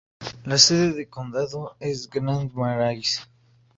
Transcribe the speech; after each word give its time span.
La 0.45 0.57
sede 0.57 0.93
de 0.93 1.07
condado 1.07 1.75
es 1.79 2.09
Grand 2.09 2.51
Marais. 2.53 3.29